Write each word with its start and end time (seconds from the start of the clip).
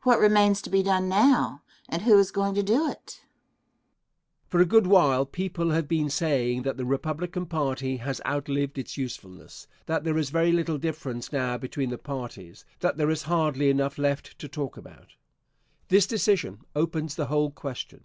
What 0.02 0.18
remains 0.18 0.60
to 0.62 0.68
be 0.68 0.82
done 0.82 1.08
now, 1.08 1.62
and 1.88 2.02
who 2.02 2.18
is 2.18 2.32
going 2.32 2.54
to 2.56 2.62
do 2.64 2.88
it? 2.90 3.20
Answer. 3.20 3.22
For 4.48 4.58
a 4.60 4.64
good 4.66 4.88
while 4.88 5.24
people 5.24 5.70
have 5.70 5.86
been 5.86 6.10
saying 6.10 6.62
that 6.62 6.76
the 6.76 6.84
Republican 6.84 7.46
party 7.46 7.98
has 7.98 8.20
outlived 8.26 8.78
its 8.78 8.96
usefulness; 8.96 9.68
that 9.86 10.02
there 10.02 10.18
is 10.18 10.30
very 10.30 10.50
little 10.50 10.76
difference 10.78 11.30
now 11.32 11.56
between 11.56 11.90
the 11.90 11.98
parties; 11.98 12.64
that 12.80 12.96
there 12.96 13.10
is 13.10 13.22
hardly 13.30 13.70
enough 13.70 13.96
left 13.96 14.36
to 14.40 14.48
talk 14.48 14.76
about. 14.76 15.14
This 15.86 16.08
decision 16.08 16.62
opens 16.74 17.14
the 17.14 17.26
whole 17.26 17.52
question. 17.52 18.02